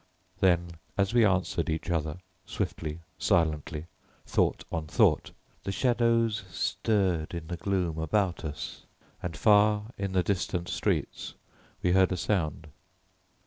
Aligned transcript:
Then 0.39 0.71
as 0.97 1.13
we 1.13 1.23
answered 1.23 1.69
each 1.69 1.91
other, 1.91 2.17
swiftly, 2.43 3.01
silently, 3.19 3.85
thought 4.25 4.63
on 4.71 4.87
thought, 4.87 5.29
the 5.63 5.71
shadows 5.71 6.43
stirred 6.49 7.35
in 7.35 7.49
the 7.49 7.57
gloom 7.57 7.99
about 7.99 8.43
us, 8.43 8.85
and 9.21 9.37
far 9.37 9.91
in 9.99 10.13
the 10.13 10.23
distant 10.23 10.69
streets 10.69 11.35
we 11.83 11.91
heard 11.91 12.11
a 12.11 12.17
sound. 12.17 12.69